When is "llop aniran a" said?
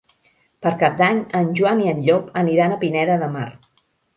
2.09-2.81